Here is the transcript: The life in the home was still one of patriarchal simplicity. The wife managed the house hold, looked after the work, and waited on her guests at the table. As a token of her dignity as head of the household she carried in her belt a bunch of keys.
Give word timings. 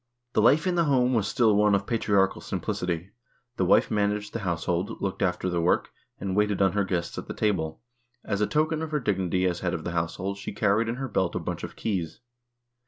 The 0.33 0.41
life 0.41 0.65
in 0.65 0.73
the 0.73 0.85
home 0.85 1.13
was 1.13 1.27
still 1.27 1.55
one 1.55 1.75
of 1.75 1.85
patriarchal 1.85 2.41
simplicity. 2.41 3.11
The 3.57 3.65
wife 3.65 3.91
managed 3.91 4.33
the 4.33 4.39
house 4.39 4.65
hold, 4.65 4.99
looked 4.99 5.21
after 5.21 5.47
the 5.47 5.61
work, 5.61 5.91
and 6.19 6.35
waited 6.35 6.59
on 6.59 6.71
her 6.71 6.83
guests 6.83 7.19
at 7.19 7.27
the 7.27 7.35
table. 7.35 7.81
As 8.25 8.41
a 8.41 8.47
token 8.47 8.81
of 8.81 8.89
her 8.89 8.99
dignity 8.99 9.45
as 9.45 9.59
head 9.59 9.75
of 9.75 9.83
the 9.83 9.91
household 9.91 10.37
she 10.39 10.53
carried 10.53 10.89
in 10.89 10.95
her 10.95 11.07
belt 11.07 11.35
a 11.35 11.39
bunch 11.39 11.63
of 11.63 11.75
keys. 11.75 12.19